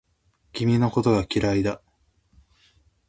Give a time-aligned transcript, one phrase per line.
[0.53, 1.79] 君のことが嫌いだ